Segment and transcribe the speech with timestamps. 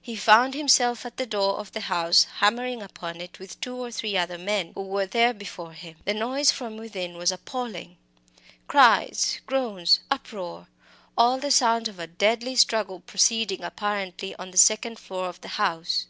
[0.00, 3.90] He found himself at the door of the house, hammering upon it with two or
[3.90, 5.96] three other men who were there before him.
[6.04, 7.96] The noise from within was appalling
[8.68, 10.68] cries, groans, uproar
[11.18, 15.48] all the sounds of a deadly struggle proceeding apparently on the second floor of the
[15.58, 16.06] house.